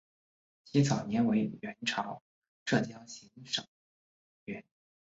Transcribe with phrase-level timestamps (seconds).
[0.63, 2.23] 其早年为元朝
[2.65, 3.63] 浙江行省
[4.47, 4.63] 掾。